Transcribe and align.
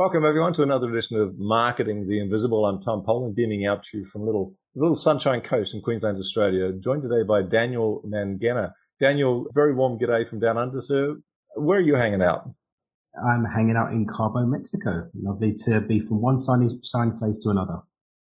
Welcome 0.00 0.24
everyone 0.24 0.54
to 0.54 0.62
another 0.62 0.88
edition 0.88 1.20
of 1.20 1.38
Marketing 1.38 2.08
the 2.08 2.20
Invisible. 2.20 2.64
I'm 2.64 2.80
Tom 2.80 3.02
Poland, 3.04 3.36
beaming 3.36 3.66
out 3.66 3.84
to 3.84 3.98
you 3.98 4.04
from 4.06 4.24
little 4.24 4.54
little 4.74 4.94
Sunshine 4.94 5.42
Coast 5.42 5.74
in 5.74 5.82
Queensland, 5.82 6.16
Australia. 6.16 6.72
Joined 6.72 7.02
today 7.02 7.22
by 7.22 7.42
Daniel 7.42 8.02
Mangena. 8.06 8.72
Daniel, 8.98 9.44
very 9.52 9.74
warm 9.74 9.98
g'day 9.98 10.26
from 10.26 10.40
down 10.40 10.56
under, 10.56 10.80
sir. 10.80 11.18
Where 11.54 11.80
are 11.80 11.82
you 11.82 11.96
hanging 11.96 12.22
out? 12.22 12.48
I'm 13.30 13.44
hanging 13.44 13.76
out 13.76 13.92
in 13.92 14.06
Cabo, 14.06 14.46
Mexico. 14.46 15.06
Lovely 15.22 15.54
to 15.66 15.82
be 15.82 16.00
from 16.00 16.22
one 16.22 16.38
sunny, 16.38 16.70
sunny 16.82 17.12
place 17.18 17.36
to 17.42 17.50
another. 17.50 17.80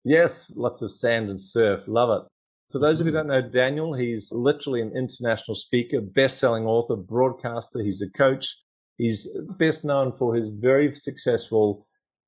Yes, 0.03 0.53
lots 0.57 0.81
of 0.81 0.91
sand 0.91 1.29
and 1.29 1.39
surf. 1.39 1.87
Love 1.87 2.09
it. 2.09 2.27
For 2.69 2.79
those 2.79 2.99
of 2.99 3.07
you 3.07 3.13
who 3.13 3.17
don't 3.19 3.27
know 3.27 3.41
Daniel, 3.41 3.93
he's 3.93 4.29
literally 4.35 4.81
an 4.81 4.91
international 4.93 5.55
speaker, 5.55 6.01
best-selling 6.01 6.65
author, 6.65 6.97
broadcaster. 6.97 7.81
He's 7.81 8.01
a 8.01 8.11
coach. 8.11 8.57
He's 9.01 9.27
best 9.57 9.83
known 9.83 10.11
for 10.11 10.35
his 10.35 10.49
very 10.49 10.93
successful 10.93 11.87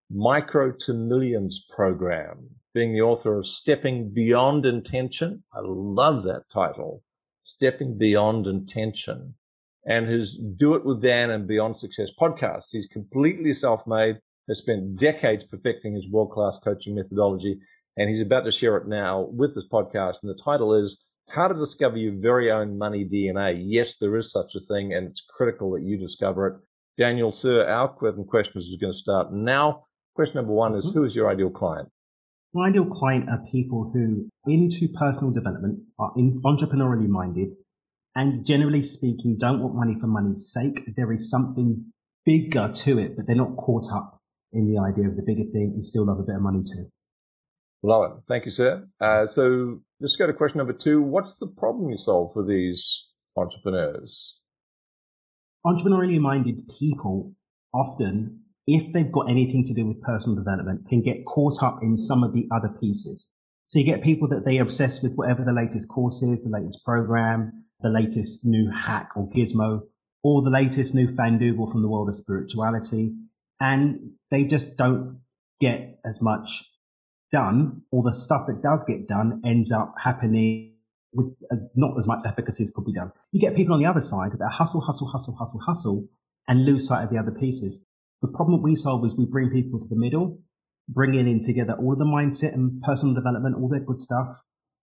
Micro 0.09 0.71
to 0.71 0.93
Millions 0.95 1.63
program, 1.69 2.49
being 2.73 2.93
the 2.93 3.01
author 3.01 3.37
of 3.37 3.45
Stepping 3.45 4.11
Beyond 4.11 4.65
Intention. 4.65 5.43
I 5.53 5.59
love 5.61 6.23
that 6.23 6.49
title, 6.51 7.03
Stepping 7.41 7.95
Beyond 7.95 8.47
Intention, 8.47 9.35
and 9.85 10.07
his 10.07 10.35
Do 10.35 10.73
It 10.73 10.83
with 10.83 10.99
Dan 10.99 11.29
and 11.29 11.47
Beyond 11.47 11.77
Success 11.77 12.09
podcast. 12.19 12.69
He's 12.71 12.87
completely 12.87 13.53
self-made, 13.53 14.17
has 14.47 14.57
spent 14.57 14.95
decades 14.95 15.43
perfecting 15.43 15.93
his 15.93 16.09
world-class 16.09 16.57
coaching 16.63 16.95
methodology, 16.95 17.59
and 17.97 18.09
he's 18.09 18.23
about 18.23 18.45
to 18.45 18.51
share 18.51 18.77
it 18.77 18.87
now 18.87 19.27
with 19.31 19.53
this 19.53 19.67
podcast. 19.71 20.23
And 20.23 20.29
the 20.31 20.43
title 20.43 20.73
is 20.73 20.97
how 21.29 21.47
to 21.47 21.53
discover 21.53 21.97
your 21.97 22.19
very 22.19 22.51
own 22.51 22.77
money 22.77 23.05
DNA. 23.05 23.61
Yes, 23.63 23.97
there 23.97 24.17
is 24.17 24.31
such 24.31 24.55
a 24.55 24.59
thing, 24.59 24.91
and 24.91 25.07
it's 25.07 25.23
critical 25.29 25.71
that 25.71 25.83
you 25.83 25.97
discover 25.97 26.47
it. 26.47 26.55
Daniel, 26.97 27.31
sir, 27.31 27.67
our 27.67 27.87
question 27.87 28.23
questions 28.25 28.65
is 28.65 28.77
going 28.79 28.93
to 28.93 28.97
start 28.97 29.33
now. 29.33 29.85
Question 30.15 30.35
number 30.35 30.53
one 30.53 30.75
is 30.75 30.89
mm-hmm. 30.89 30.99
Who 30.99 31.05
is 31.05 31.15
your 31.15 31.29
ideal 31.29 31.49
client? 31.49 31.89
My 32.53 32.67
ideal 32.67 32.85
client 32.85 33.29
are 33.29 33.39
people 33.51 33.89
who, 33.91 34.29
into 34.45 34.87
personal 34.87 35.31
development, 35.31 35.79
are 35.97 36.13
in, 36.15 36.39
entrepreneurially 36.45 37.07
minded, 37.07 37.51
and 38.15 38.45
generally 38.45 38.83
speaking, 38.83 39.37
don't 39.39 39.59
want 39.59 39.73
money 39.73 39.95
for 39.99 40.05
money's 40.05 40.51
sake. 40.53 40.83
There 40.95 41.11
is 41.11 41.31
something 41.31 41.91
bigger 42.25 42.71
to 42.71 42.99
it, 42.99 43.15
but 43.15 43.25
they're 43.25 43.35
not 43.35 43.57
caught 43.57 43.91
up 43.91 44.19
in 44.51 44.71
the 44.71 44.79
idea 44.79 45.07
of 45.07 45.15
the 45.15 45.23
bigger 45.23 45.49
thing 45.51 45.71
and 45.73 45.83
still 45.83 46.05
love 46.05 46.19
a 46.19 46.23
bit 46.23 46.35
of 46.35 46.41
money 46.41 46.61
too. 46.61 46.85
Love 47.81 48.11
it. 48.11 48.17
Thank 48.29 48.45
you, 48.45 48.51
sir. 48.51 48.87
Uh, 49.01 49.25
so 49.25 49.79
let's 49.99 50.15
go 50.15 50.27
to 50.27 50.33
question 50.33 50.59
number 50.59 50.73
two. 50.73 51.01
What's 51.01 51.39
the 51.39 51.47
problem 51.57 51.89
you 51.89 51.97
solve 51.97 52.31
for 52.33 52.45
these 52.45 53.07
entrepreneurs? 53.35 54.39
Entrepreneurially 55.65 56.19
minded 56.19 56.67
people 56.79 57.33
often, 57.73 58.41
if 58.67 58.91
they've 58.91 59.11
got 59.11 59.29
anything 59.29 59.63
to 59.63 59.73
do 59.73 59.85
with 59.85 60.01
personal 60.01 60.35
development, 60.35 60.85
can 60.87 61.01
get 61.01 61.25
caught 61.25 61.63
up 61.63 61.79
in 61.81 61.95
some 61.95 62.23
of 62.23 62.33
the 62.33 62.47
other 62.51 62.69
pieces. 62.79 63.31
So 63.65 63.79
you 63.79 63.85
get 63.85 64.03
people 64.03 64.27
that 64.29 64.45
they 64.45 64.57
obsess 64.57 65.01
with 65.01 65.15
whatever 65.15 65.43
the 65.43 65.53
latest 65.53 65.89
course 65.89 66.21
is, 66.21 66.43
the 66.43 66.49
latest 66.49 66.83
program, 66.83 67.65
the 67.79 67.89
latest 67.89 68.45
new 68.45 68.69
hack 68.71 69.09
or 69.15 69.29
gizmo, 69.29 69.81
or 70.21 70.41
the 70.41 70.49
latest 70.49 70.93
new 70.93 71.07
fandoogle 71.07 71.71
from 71.71 71.81
the 71.81 71.89
world 71.89 72.09
of 72.09 72.15
spirituality. 72.15 73.13
And 73.59 74.11
they 74.31 74.43
just 74.43 74.77
don't 74.77 75.21
get 75.59 75.99
as 76.05 76.21
much 76.21 76.63
done, 77.31 77.83
or 77.91 78.03
the 78.03 78.13
stuff 78.13 78.47
that 78.47 78.61
does 78.61 78.83
get 78.83 79.07
done 79.07 79.41
ends 79.45 79.71
up 79.71 79.95
happening 80.03 80.72
with 81.13 81.33
not 81.75 81.97
as 81.97 82.07
much 82.07 82.19
efficacy 82.25 82.63
as 82.63 82.71
could 82.71 82.85
be 82.85 82.93
done. 82.93 83.11
You 83.31 83.39
get 83.39 83.55
people 83.55 83.73
on 83.73 83.81
the 83.81 83.89
other 83.89 84.01
side 84.01 84.31
that 84.33 84.49
hustle, 84.51 84.81
hustle, 84.81 85.07
hustle, 85.07 85.35
hustle, 85.35 85.59
hustle, 85.59 86.07
and 86.47 86.65
lose 86.65 86.87
sight 86.87 87.03
of 87.03 87.09
the 87.09 87.17
other 87.17 87.31
pieces. 87.31 87.85
The 88.21 88.27
problem 88.29 88.61
we 88.61 88.75
solve 88.75 89.05
is 89.05 89.17
we 89.17 89.25
bring 89.25 89.49
people 89.49 89.79
to 89.79 89.87
the 89.87 89.95
middle, 89.95 90.39
bringing 90.87 91.27
in 91.27 91.43
together 91.43 91.73
all 91.73 91.93
of 91.93 91.99
the 91.99 92.05
mindset 92.05 92.53
and 92.53 92.81
personal 92.81 93.15
development, 93.15 93.55
all 93.55 93.69
that 93.69 93.85
good 93.85 94.01
stuff, 94.01 94.27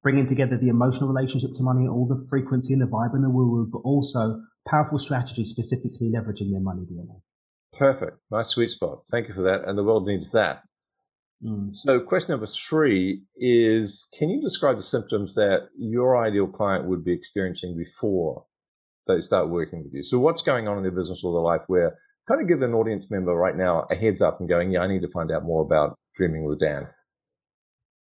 bringing 0.02 0.26
together 0.26 0.56
the 0.56 0.68
emotional 0.68 1.08
relationship 1.08 1.50
to 1.54 1.62
money, 1.62 1.86
all 1.86 2.06
the 2.06 2.26
frequency 2.28 2.72
and 2.72 2.82
the 2.82 2.86
vibe 2.86 3.14
and 3.14 3.24
the 3.24 3.30
woo 3.30 3.50
woo, 3.50 3.68
but 3.70 3.80
also 3.80 4.40
powerful 4.68 4.98
strategy 4.98 5.44
specifically 5.44 6.10
leveraging 6.14 6.52
their 6.52 6.60
money 6.60 6.82
DNA. 6.82 7.20
Perfect. 7.76 8.18
Nice 8.30 8.48
sweet 8.48 8.70
spot. 8.70 9.02
Thank 9.10 9.28
you 9.28 9.34
for 9.34 9.42
that. 9.42 9.66
And 9.66 9.78
the 9.78 9.84
world 9.84 10.06
needs 10.06 10.32
that. 10.32 10.62
Mm. 11.44 11.72
So, 11.72 12.00
question 12.00 12.32
number 12.32 12.46
three 12.46 13.22
is 13.36 14.06
Can 14.18 14.28
you 14.28 14.40
describe 14.40 14.76
the 14.76 14.82
symptoms 14.82 15.34
that 15.34 15.68
your 15.78 16.22
ideal 16.22 16.46
client 16.46 16.86
would 16.86 17.04
be 17.04 17.12
experiencing 17.12 17.76
before 17.76 18.44
they 19.06 19.20
start 19.20 19.48
working 19.48 19.82
with 19.82 19.94
you? 19.94 20.04
So, 20.04 20.18
what's 20.18 20.42
going 20.42 20.68
on 20.68 20.76
in 20.76 20.82
their 20.82 20.92
business 20.92 21.22
or 21.24 21.32
their 21.32 21.42
life 21.42 21.64
where 21.66 21.96
kind 22.28 22.42
of 22.42 22.48
give 22.48 22.62
an 22.62 22.74
audience 22.74 23.10
member 23.10 23.34
right 23.34 23.56
now 23.56 23.86
a 23.90 23.96
heads 23.96 24.20
up 24.20 24.38
and 24.40 24.48
going, 24.48 24.70
Yeah, 24.70 24.80
I 24.80 24.86
need 24.86 25.02
to 25.02 25.08
find 25.08 25.30
out 25.30 25.44
more 25.44 25.62
about 25.62 25.96
Dreaming 26.14 26.44
with 26.44 26.60
Dan? 26.60 26.88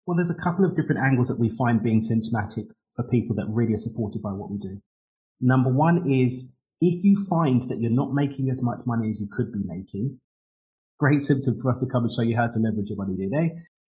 Well, 0.05 0.15
there's 0.15 0.29
a 0.29 0.35
couple 0.35 0.65
of 0.65 0.75
different 0.75 1.01
angles 1.01 1.29
that 1.29 1.39
we 1.39 1.49
find 1.49 1.81
being 1.81 2.01
symptomatic 2.01 2.65
for 2.91 3.03
people 3.03 3.35
that 3.37 3.45
really 3.49 3.73
are 3.73 3.77
supported 3.77 4.21
by 4.21 4.31
what 4.31 4.51
we 4.51 4.57
do. 4.57 4.81
Number 5.41 5.71
one 5.71 6.09
is 6.09 6.59
if 6.81 7.03
you 7.03 7.15
find 7.29 7.61
that 7.63 7.79
you're 7.79 7.89
not 7.89 8.13
making 8.13 8.49
as 8.49 8.61
much 8.61 8.81
money 8.85 9.09
as 9.09 9.19
you 9.19 9.27
could 9.31 9.51
be 9.51 9.61
making, 9.65 10.19
great 11.03 11.21
symptom 11.21 11.59
for 11.59 11.69
us 11.69 11.79
to 11.79 11.85
come 11.85 12.03
and 12.03 12.13
show 12.13 12.21
you 12.21 12.33
how 12.33 12.47
to 12.47 12.59
leverage 12.59 12.87
your 12.87 12.95
money 12.95 13.13
DNA. 13.17 13.49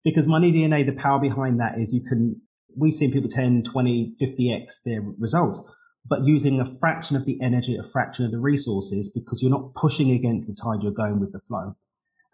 Because 0.04 0.26
money 0.26 0.52
DNA, 0.52 0.84
the 0.84 0.92
power 0.92 1.18
behind 1.18 1.58
that 1.58 1.78
is 1.78 1.94
you 1.94 2.02
can, 2.02 2.38
we've 2.76 2.92
seen 2.92 3.10
people 3.10 3.30
10, 3.30 3.62
20, 3.62 4.12
50x 4.20 4.82
their 4.84 5.00
results, 5.18 5.58
but 6.06 6.24
using 6.24 6.60
a 6.60 6.66
fraction 6.66 7.16
of 7.16 7.24
the 7.24 7.38
energy, 7.40 7.76
a 7.76 7.82
fraction 7.82 8.26
of 8.26 8.30
the 8.30 8.38
resources, 8.38 9.10
because 9.10 9.40
you're 9.40 9.50
not 9.50 9.74
pushing 9.74 10.10
against 10.10 10.48
the 10.48 10.54
tide, 10.54 10.82
you're 10.82 10.92
going 10.92 11.18
with 11.18 11.32
the 11.32 11.40
flow. 11.40 11.76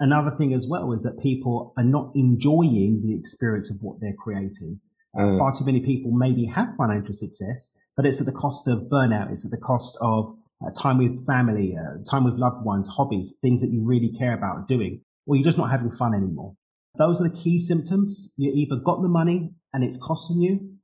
Another 0.01 0.33
thing 0.37 0.53
as 0.53 0.67
well 0.69 0.93
is 0.93 1.05
that 1.05 1.21
people 1.21 1.73
are 1.77 1.85
not 1.85 2.11
enjoying 2.17 3.01
the 3.05 3.17
experience 3.17 3.71
of 3.71 3.77
what 3.81 4.01
they're 4.01 4.19
creating. 4.19 4.81
Mm. 5.17 5.39
Far 5.39 5.55
too 5.55 5.65
many 5.65 5.79
people 5.79 6.11
maybe 6.11 6.47
have 6.47 6.75
financial 6.77 7.15
success, 7.15 7.79
but 7.97 8.05
it's 8.05 8.19
at 8.19 8.27
the 8.27 8.33
cost 8.33 8.67
of 8.67 8.89
burnout. 8.91 9.31
It's 9.31 9.45
at 9.45 9.53
the 9.53 9.65
cost 9.73 9.97
of 10.01 10.37
uh, 10.65 10.71
time 10.81 10.99
with 10.99 11.27
family, 11.27 11.77
uh, 11.77 12.03
time 12.11 12.25
with 12.25 12.35
loved 12.35 12.65
ones, 12.65 12.89
hobbies, 12.89 13.39
things 13.41 13.61
that 13.61 13.71
you 13.71 13.85
really 13.85 14.13
care 14.13 14.35
about 14.35 14.69
doing, 14.69 15.01
or 15.27 15.37
you're 15.37 15.45
just 15.45 15.59
not 15.59 15.71
having 15.71 15.91
fun 15.91 16.15
anymore. 16.15 16.55
Those 16.97 17.21
are 17.21 17.29
the 17.29 17.35
key 17.35 17.59
symptoms. 17.59 18.33
You 18.37 18.53
either 18.55 18.77
got 18.77 19.03
the 19.03 19.09
money 19.09 19.51
and 19.73 19.83
it's 19.83 19.97
costing 19.97 20.41
you, 20.41 20.75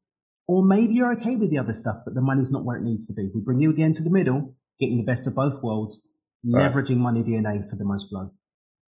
or 0.48 0.64
maybe 0.64 0.94
you're 0.94 1.12
okay 1.12 1.36
with 1.36 1.50
the 1.50 1.58
other 1.58 1.74
stuff, 1.74 1.98
but 2.04 2.14
the 2.14 2.20
money's 2.20 2.50
not 2.50 2.64
where 2.64 2.76
it 2.76 2.82
needs 2.82 3.06
to 3.06 3.14
be. 3.14 3.30
We 3.32 3.40
bring 3.40 3.60
you 3.60 3.70
again 3.70 3.94
to 3.94 4.02
the 4.02 4.10
middle, 4.10 4.56
getting 4.80 4.96
the 4.96 5.04
best 5.04 5.26
of 5.26 5.34
both 5.34 5.62
worlds, 5.62 6.06
right. 6.44 6.70
leveraging 6.72 6.96
money 6.96 7.22
DNA 7.22 7.68
for 7.70 7.76
the 7.76 7.84
most 7.84 8.08
flow. 8.08 8.32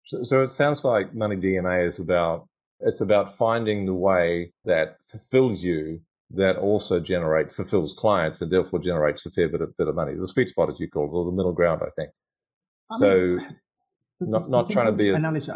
So, 0.04 0.22
so 0.22 0.42
it 0.42 0.50
sounds 0.50 0.84
like 0.84 1.14
money 1.14 1.36
DNA 1.36 1.88
is 1.88 1.98
about 1.98 2.48
it's 2.80 3.00
about 3.00 3.34
finding 3.34 3.86
the 3.86 3.94
way 3.94 4.52
that 4.64 4.98
fulfills 5.06 5.62
you 5.62 6.00
that 6.30 6.56
also 6.56 7.00
generate 7.00 7.52
fulfills 7.52 7.92
clients 7.92 8.40
and 8.40 8.50
therefore 8.50 8.80
generates 8.80 9.24
a 9.26 9.30
fair 9.30 9.48
bit 9.48 9.60
of, 9.60 9.76
bit 9.76 9.88
of 9.88 9.94
money. 9.94 10.14
The 10.14 10.26
sweet 10.26 10.48
spot, 10.48 10.70
as 10.70 10.80
you 10.80 10.88
call 10.88 11.06
it, 11.06 11.14
or 11.14 11.24
the 11.24 11.32
middle 11.32 11.52
ground, 11.52 11.82
I 11.82 11.90
think. 11.96 12.10
I 12.90 12.96
so, 12.98 13.16
mean, 13.16 13.56
not 14.20 14.42
the, 14.44 14.50
not 14.50 14.70
trying 14.70 14.86
to 14.86 14.92
be 14.92 15.10
a, 15.10 15.14
analogy, 15.14 15.52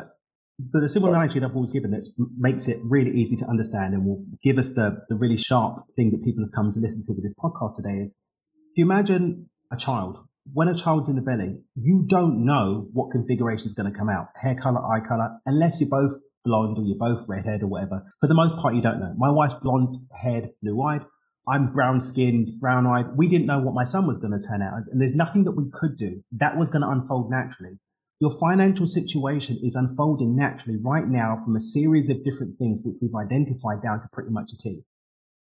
but 0.58 0.80
the 0.80 0.88
simple 0.88 1.10
analogy 1.10 1.38
that 1.38 1.46
I've 1.46 1.54
always 1.54 1.70
given 1.70 1.90
that 1.92 2.08
makes 2.36 2.68
it 2.68 2.78
really 2.84 3.10
easy 3.12 3.36
to 3.36 3.46
understand 3.46 3.94
and 3.94 4.04
will 4.04 4.24
give 4.42 4.58
us 4.58 4.74
the 4.74 5.04
the 5.08 5.16
really 5.16 5.36
sharp 5.36 5.84
thing 5.96 6.10
that 6.10 6.22
people 6.24 6.44
have 6.44 6.52
come 6.52 6.70
to 6.70 6.80
listen 6.80 7.02
to 7.04 7.12
with 7.12 7.22
this 7.22 7.34
podcast 7.38 7.76
today 7.76 8.00
is: 8.00 8.22
if 8.72 8.78
you 8.78 8.84
imagine 8.84 9.50
a 9.72 9.76
child. 9.76 10.18
When 10.54 10.66
a 10.68 10.74
child's 10.74 11.10
in 11.10 11.16
the 11.16 11.20
belly, 11.20 11.58
you 11.74 12.06
don't 12.08 12.46
know 12.46 12.88
what 12.94 13.10
configuration 13.10 13.66
is 13.66 13.74
going 13.74 13.92
to 13.92 13.98
come 13.98 14.08
out, 14.08 14.28
hair 14.34 14.54
color, 14.54 14.80
eye 14.80 15.06
color, 15.06 15.28
unless 15.44 15.78
you're 15.78 15.90
both 15.90 16.22
blonde 16.44 16.78
or 16.78 16.84
you're 16.84 16.98
both 16.98 17.28
redhead 17.28 17.62
or 17.62 17.66
whatever. 17.66 18.02
For 18.20 18.26
the 18.26 18.34
most 18.34 18.56
part, 18.56 18.74
you 18.74 18.82
don't 18.82 19.00
know. 19.00 19.14
My 19.16 19.30
wife's 19.30 19.54
blonde 19.62 19.96
haired, 20.12 20.50
blue 20.62 20.80
eyed. 20.82 21.04
I'm 21.48 21.72
brown 21.72 22.00
skinned, 22.00 22.60
brown 22.60 22.86
eyed. 22.86 23.16
We 23.16 23.28
didn't 23.28 23.46
know 23.46 23.60
what 23.60 23.74
my 23.74 23.84
son 23.84 24.06
was 24.06 24.18
going 24.18 24.38
to 24.38 24.46
turn 24.46 24.60
out 24.60 24.78
as. 24.78 24.88
And 24.88 25.00
there's 25.00 25.14
nothing 25.14 25.44
that 25.44 25.52
we 25.52 25.64
could 25.72 25.96
do. 25.96 26.22
That 26.32 26.58
was 26.58 26.68
going 26.68 26.82
to 26.82 26.90
unfold 26.90 27.30
naturally. 27.30 27.78
Your 28.20 28.30
financial 28.30 28.86
situation 28.86 29.58
is 29.62 29.76
unfolding 29.76 30.36
naturally 30.36 30.78
right 30.82 31.06
now 31.06 31.38
from 31.42 31.56
a 31.56 31.60
series 31.60 32.10
of 32.10 32.24
different 32.24 32.58
things 32.58 32.80
which 32.82 32.96
we've 33.00 33.14
identified 33.14 33.80
down 33.82 34.00
to 34.00 34.08
pretty 34.12 34.30
much 34.30 34.52
a 34.52 34.56
T. 34.58 34.82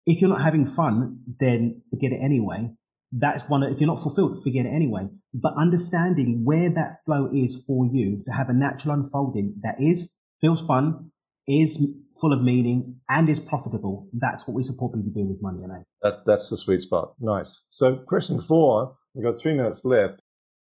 If 0.07 0.21
you're 0.21 0.31
not 0.31 0.43
having 0.43 0.67
fun, 0.67 1.19
then 1.39 1.83
forget 1.91 2.13
it 2.13 2.21
anyway. 2.21 2.71
That's 3.13 3.47
one. 3.49 3.63
If 3.63 3.79
you're 3.79 3.87
not 3.87 4.01
fulfilled, 4.01 4.43
forget 4.43 4.65
it 4.65 4.71
anyway. 4.71 5.09
But 5.35 5.53
understanding 5.57 6.41
where 6.45 6.71
that 6.71 7.05
flow 7.05 7.31
is 7.33 7.63
for 7.67 7.87
you 7.87 8.23
to 8.25 8.33
have 8.33 8.49
a 8.49 8.55
natural 8.55 8.95
unfolding 8.95 9.55
that 9.63 9.77
is 9.79 10.22
feels 10.43 10.61
fun, 10.61 11.11
is 11.49 11.97
full 12.21 12.33
of 12.33 12.43
meaning, 12.43 12.97
and 13.09 13.29
is 13.29 13.41
profitable. 13.41 14.09
That's 14.13 14.47
what 14.47 14.55
we 14.55 14.63
support 14.63 14.93
people 14.93 15.11
do 15.15 15.25
with 15.25 15.41
Money 15.41 15.61
DNA. 15.61 15.85
That's 16.03 16.21
that's 16.27 16.51
the 16.51 16.57
sweet 16.57 16.83
spot. 16.83 17.15
Nice. 17.19 17.67
So, 17.71 17.97
question 18.07 18.39
four. 18.39 18.95
We've 19.15 19.25
got 19.25 19.41
three 19.41 19.55
minutes 19.55 19.85
left. 19.85 20.21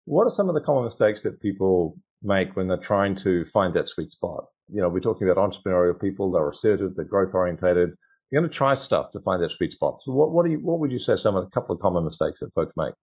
What 0.06 0.26
are 0.26 0.30
some 0.30 0.50
of 0.50 0.56
the 0.56 0.62
common 0.62 0.84
mistakes 0.84 1.24
that 1.24 1.42
people 1.42 1.98
make 2.22 2.56
when 2.56 2.68
they're 2.68 2.78
trying 2.78 3.16
to 3.18 3.44
find 3.46 3.74
that 3.74 3.90
sweet 3.90 4.12
spot? 4.12 4.46
You 4.70 4.82
know, 4.82 4.90
we're 4.90 5.00
talking 5.00 5.28
about 5.28 5.52
entrepreneurial 5.52 6.00
people. 6.00 6.32
They're 6.32 6.48
assertive. 6.48 6.96
They're 6.96 7.06
growth 7.06 7.34
orientated. 7.34 7.92
You're 8.32 8.42
going 8.42 8.50
to 8.50 8.56
try 8.56 8.74
stuff 8.74 9.12
to 9.12 9.20
find 9.22 9.42
that 9.44 9.52
sweet 9.52 9.72
spot. 9.72 10.00
So, 10.02 10.12
what 10.12 10.32
what 10.32 10.46
do 10.46 10.52
you 10.52 10.60
what 10.60 10.80
would 10.80 10.92
you 10.92 11.00
say 11.00 11.16
some 11.16 11.36
of 11.36 11.44
the 11.44 11.50
couple 11.50 11.76
of 11.76 11.82
common 11.82 12.04
mistakes 12.04 12.40
that 12.40 12.54
folks 12.54 12.74
make? 12.76 12.94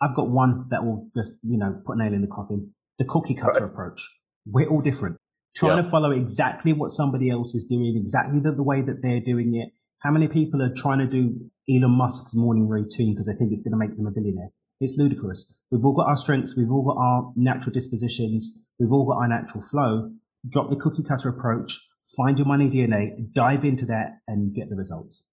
I've 0.00 0.16
got 0.16 0.28
one 0.28 0.66
that 0.70 0.84
will 0.84 1.08
just 1.16 1.32
you 1.42 1.58
know 1.58 1.80
put 1.86 1.96
a 1.96 2.02
nail 2.02 2.12
in 2.12 2.20
the 2.20 2.26
coffin. 2.26 2.72
The 2.98 3.04
cookie 3.04 3.34
cutter 3.34 3.60
right. 3.60 3.62
approach 3.62 4.02
We're 4.46 4.68
all 4.68 4.80
different. 4.80 5.16
Trying 5.54 5.76
yeah. 5.76 5.82
to 5.82 5.90
follow 5.90 6.10
exactly 6.10 6.72
what 6.72 6.90
somebody 6.90 7.30
else 7.30 7.54
is 7.54 7.64
doing, 7.64 7.96
exactly 7.96 8.40
the, 8.40 8.52
the 8.52 8.62
way 8.62 8.80
that 8.82 9.02
they're 9.02 9.20
doing 9.20 9.54
it. 9.54 9.72
How 9.98 10.10
many 10.10 10.26
people 10.26 10.62
are 10.62 10.72
trying 10.74 10.98
to 10.98 11.06
do 11.06 11.50
Elon 11.68 11.90
Musk's 11.90 12.34
morning 12.34 12.68
routine 12.68 13.14
because 13.14 13.26
they 13.26 13.34
think 13.34 13.52
it's 13.52 13.62
going 13.62 13.72
to 13.72 13.78
make 13.78 13.96
them 13.96 14.06
a 14.06 14.10
billionaire? 14.10 14.48
It's 14.80 14.96
ludicrous. 14.98 15.60
We've 15.70 15.84
all 15.84 15.92
got 15.92 16.08
our 16.08 16.16
strengths. 16.16 16.56
We've 16.56 16.70
all 16.70 16.82
got 16.82 16.96
our 17.00 17.32
natural 17.36 17.72
dispositions. 17.72 18.62
We've 18.80 18.90
all 18.90 19.06
got 19.06 19.18
our 19.18 19.28
natural 19.28 19.62
flow. 19.62 20.10
Drop 20.48 20.70
the 20.70 20.76
cookie 20.76 21.04
cutter 21.04 21.28
approach, 21.28 21.78
find 22.16 22.36
your 22.36 22.48
money 22.48 22.68
DNA, 22.68 23.32
dive 23.32 23.64
into 23.64 23.86
that 23.86 24.18
and 24.26 24.52
get 24.52 24.70
the 24.70 24.76
results. 24.76 25.28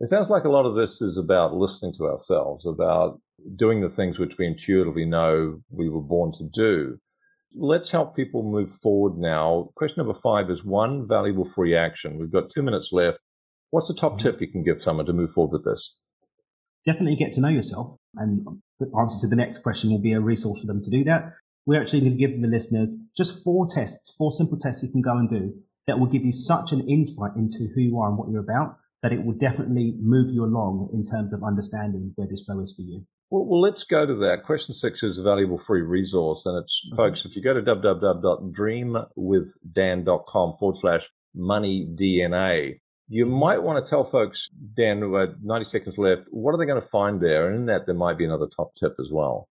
It 0.00 0.06
sounds 0.06 0.30
like 0.30 0.44
a 0.44 0.48
lot 0.48 0.64
of 0.64 0.76
this 0.76 1.02
is 1.02 1.18
about 1.18 1.54
listening 1.54 1.92
to 1.94 2.04
ourselves, 2.04 2.66
about 2.66 3.20
doing 3.56 3.80
the 3.80 3.88
things 3.88 4.18
which 4.18 4.38
we 4.38 4.46
intuitively 4.46 5.04
know 5.04 5.60
we 5.70 5.88
were 5.88 6.00
born 6.00 6.30
to 6.34 6.44
do. 6.44 7.00
Let's 7.54 7.90
help 7.90 8.14
people 8.14 8.42
move 8.42 8.70
forward 8.70 9.18
now. 9.18 9.70
Question 9.74 9.96
number 9.98 10.14
five 10.14 10.50
is 10.50 10.64
one 10.64 11.06
valuable 11.06 11.44
free 11.44 11.74
action. 11.74 12.18
We've 12.18 12.32
got 12.32 12.50
two 12.50 12.62
minutes 12.62 12.90
left. 12.92 13.18
What's 13.70 13.88
the 13.88 13.94
top 13.94 14.12
mm-hmm. 14.12 14.28
tip 14.28 14.40
you 14.40 14.48
can 14.48 14.62
give 14.62 14.82
someone 14.82 15.06
to 15.06 15.12
move 15.12 15.30
forward 15.30 15.52
with 15.52 15.64
this? 15.64 15.94
Definitely 16.86 17.16
get 17.16 17.32
to 17.34 17.40
know 17.40 17.48
yourself. 17.48 17.96
And 18.16 18.46
the 18.78 18.90
answer 18.98 19.18
to 19.20 19.26
the 19.26 19.36
next 19.36 19.58
question 19.58 19.90
will 19.90 20.00
be 20.00 20.12
a 20.12 20.20
resource 20.20 20.60
for 20.60 20.66
them 20.66 20.82
to 20.82 20.90
do 20.90 21.04
that. 21.04 21.32
We're 21.66 21.80
actually 21.80 22.00
going 22.00 22.16
to 22.16 22.18
give 22.18 22.40
the 22.40 22.48
listeners 22.48 22.96
just 23.16 23.44
four 23.44 23.66
tests, 23.66 24.14
four 24.16 24.32
simple 24.32 24.58
tests 24.58 24.82
you 24.82 24.90
can 24.90 25.02
go 25.02 25.16
and 25.16 25.28
do 25.28 25.54
that 25.86 25.98
will 25.98 26.06
give 26.06 26.24
you 26.24 26.32
such 26.32 26.72
an 26.72 26.86
insight 26.88 27.32
into 27.36 27.68
who 27.74 27.80
you 27.80 27.98
are 27.98 28.08
and 28.08 28.18
what 28.18 28.30
you're 28.30 28.40
about 28.40 28.76
that 29.02 29.12
it 29.12 29.24
will 29.24 29.34
definitely 29.34 29.94
move 30.00 30.30
you 30.30 30.44
along 30.44 30.90
in 30.92 31.04
terms 31.04 31.32
of 31.32 31.42
understanding 31.42 32.12
where 32.16 32.26
this 32.28 32.42
flow 32.42 32.60
is 32.60 32.74
for 32.74 32.82
you. 32.82 33.06
Well, 33.30 33.44
well, 33.44 33.60
let's 33.60 33.84
go 33.84 34.06
to 34.06 34.14
that. 34.14 34.44
Question 34.44 34.72
six 34.72 35.02
is 35.02 35.18
a 35.18 35.22
valuable 35.22 35.58
free 35.58 35.82
resource. 35.82 36.46
And 36.46 36.56
it's, 36.62 36.82
mm-hmm. 36.86 36.96
folks, 36.96 37.26
if 37.26 37.36
you 37.36 37.42
go 37.42 37.52
to 37.54 37.62
www.dreamwithdan.com 37.62 40.52
forward 40.54 40.76
slash 40.78 41.10
money 41.34 41.86
DNA, 41.86 42.80
you 43.08 43.26
might 43.26 43.62
want 43.62 43.82
to 43.82 43.88
tell 43.88 44.04
folks, 44.04 44.50
Dan, 44.76 45.02
uh, 45.02 45.26
90 45.42 45.64
seconds 45.64 45.96
left, 45.98 46.28
what 46.30 46.54
are 46.54 46.58
they 46.58 46.66
going 46.66 46.80
to 46.80 46.86
find 46.86 47.20
there? 47.20 47.46
And 47.46 47.56
in 47.56 47.66
that, 47.66 47.86
there 47.86 47.94
might 47.94 48.18
be 48.18 48.24
another 48.24 48.46
top 48.46 48.74
tip 48.74 48.96
as 48.98 49.10
well. 49.10 49.48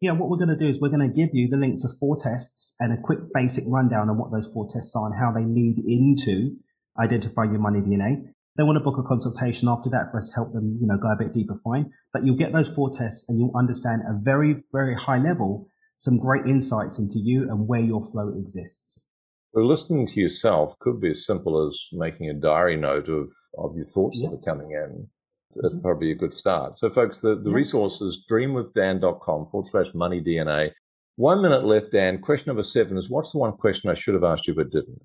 Yeah, 0.00 0.12
what 0.12 0.28
we're 0.28 0.36
going 0.36 0.50
to 0.50 0.56
do 0.56 0.68
is 0.68 0.80
we're 0.80 0.90
going 0.90 1.08
to 1.08 1.14
give 1.14 1.30
you 1.32 1.48
the 1.48 1.56
link 1.56 1.80
to 1.80 1.88
four 1.88 2.16
tests 2.16 2.76
and 2.80 2.92
a 2.92 3.00
quick 3.00 3.20
basic 3.32 3.64
rundown 3.66 4.10
on 4.10 4.18
what 4.18 4.30
those 4.30 4.46
four 4.52 4.68
tests 4.68 4.94
are 4.94 5.06
and 5.06 5.18
how 5.18 5.32
they 5.32 5.44
lead 5.44 5.78
into 5.86 6.56
identifying 6.98 7.50
your 7.50 7.60
money 7.60 7.80
DNA. 7.80 8.28
They 8.56 8.62
want 8.62 8.76
to 8.76 8.80
book 8.80 8.98
a 8.98 9.02
consultation 9.02 9.68
after 9.68 9.90
that 9.90 10.10
for 10.10 10.18
us 10.18 10.30
to 10.30 10.34
help 10.34 10.52
them, 10.52 10.78
you 10.80 10.86
know, 10.86 10.96
go 10.96 11.08
a 11.08 11.16
bit 11.16 11.32
deeper, 11.32 11.56
fine. 11.62 11.92
But 12.12 12.24
you'll 12.24 12.36
get 12.36 12.52
those 12.52 12.68
four 12.68 12.90
tests 12.90 13.28
and 13.28 13.38
you'll 13.38 13.56
understand 13.56 14.02
a 14.08 14.14
very, 14.14 14.64
very 14.72 14.94
high 14.94 15.18
level 15.18 15.68
some 15.96 16.18
great 16.18 16.46
insights 16.46 16.98
into 16.98 17.18
you 17.18 17.50
and 17.50 17.66
where 17.66 17.80
your 17.80 18.02
flow 18.02 18.28
exists. 18.38 19.08
So 19.54 19.62
listening 19.62 20.06
to 20.08 20.20
yourself 20.20 20.78
could 20.78 21.00
be 21.00 21.10
as 21.10 21.24
simple 21.24 21.66
as 21.66 21.88
making 21.92 22.28
a 22.28 22.34
diary 22.34 22.76
note 22.76 23.08
of, 23.08 23.32
of 23.56 23.74
your 23.74 23.86
thoughts 23.86 24.18
yeah. 24.20 24.28
that 24.28 24.36
are 24.36 24.54
coming 24.54 24.72
in. 24.72 25.08
That's 25.54 25.74
mm-hmm. 25.74 25.82
probably 25.82 26.10
a 26.10 26.14
good 26.14 26.34
start. 26.34 26.76
So 26.76 26.90
folks, 26.90 27.22
the, 27.22 27.36
the 27.36 27.50
yeah. 27.50 27.56
resource 27.56 28.02
is 28.02 28.24
dreamwithdan.com 28.30 29.46
forward 29.46 29.70
slash 29.70 29.94
money 29.94 30.20
DNA. 30.20 30.72
One 31.16 31.40
minute 31.40 31.64
left, 31.64 31.92
Dan. 31.92 32.18
Question 32.18 32.48
number 32.48 32.62
seven 32.62 32.98
is 32.98 33.08
what's 33.08 33.32
the 33.32 33.38
one 33.38 33.52
question 33.52 33.88
I 33.88 33.94
should 33.94 34.12
have 34.12 34.24
asked 34.24 34.46
you 34.46 34.54
but 34.54 34.70
didn't? 34.70 35.00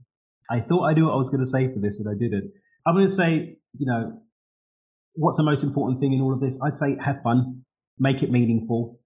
I 0.50 0.59
thought 0.59 0.83
I 0.83 0.94
knew 0.94 1.06
what 1.06 1.13
I 1.13 1.18
was 1.18 1.30
going 1.30 1.39
to 1.39 1.45
say 1.45 1.71
for 1.71 1.80
this 1.80 2.01
and 2.01 2.13
I 2.13 2.18
didn't. 2.19 2.51
I'm 2.86 2.95
going 2.95 3.07
to 3.07 3.12
say, 3.12 3.57
you 3.78 3.86
know, 3.86 4.22
what's 5.16 5.38
the 5.38 5.44
most 5.44 5.63
important 5.63 6.00
thing 6.00 6.13
in 6.13 6.22
all 6.22 6.33
of 6.33 6.39
this? 6.39 6.60
I'd 6.63 6.78
say 6.78 6.98
have 7.04 7.22
fun, 7.24 7.63
make 8.00 8.24
it 8.24 8.31
meaningful, 8.31 9.00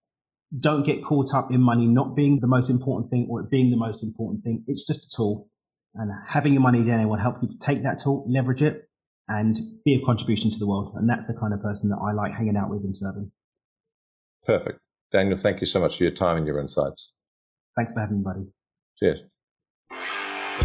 don't 0.59 0.85
get 0.85 1.03
caught 1.03 1.33
up 1.33 1.51
in 1.51 1.61
money 1.61 1.87
not 1.87 2.15
being 2.15 2.39
the 2.39 2.47
most 2.47 2.69
important 2.69 3.09
thing 3.09 3.27
or 3.29 3.41
it 3.41 3.49
being 3.49 3.71
the 3.71 3.77
most 3.77 4.03
important 4.03 4.43
thing. 4.43 4.63
It's 4.67 4.85
just 4.85 5.05
a 5.05 5.09
tool. 5.15 5.49
And 5.95 6.11
having 6.27 6.53
your 6.53 6.61
money 6.61 6.79
DNA 6.79 7.07
will 7.07 7.17
help 7.17 7.37
you 7.41 7.47
to 7.47 7.59
take 7.59 7.83
that 7.83 7.99
tool, 7.99 8.25
leverage 8.27 8.61
it, 8.61 8.89
and 9.27 9.57
be 9.83 9.95
a 9.95 10.05
contribution 10.05 10.51
to 10.51 10.59
the 10.59 10.67
world. 10.67 10.93
And 10.95 11.09
that's 11.09 11.27
the 11.27 11.33
kind 11.33 11.53
of 11.53 11.61
person 11.61 11.89
that 11.89 11.97
I 11.97 12.11
like 12.11 12.33
hanging 12.33 12.57
out 12.57 12.69
with 12.69 12.83
and 12.83 12.95
serving. 12.95 13.31
Perfect. 14.45 14.81
Daniel, 15.11 15.37
thank 15.37 15.61
you 15.61 15.67
so 15.67 15.79
much 15.79 15.97
for 15.97 16.03
your 16.03 16.11
time 16.13 16.37
and 16.37 16.45
your 16.45 16.59
insights. 16.59 17.13
Thanks 17.75 17.93
for 17.93 18.01
having 18.01 18.17
me, 18.17 18.23
buddy. 18.23 18.47
Cheers. 18.99 19.23